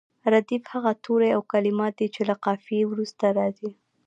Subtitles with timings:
[0.33, 3.71] ردیف هغه توري او کلمات دي چې له قافیې وروسته راځي.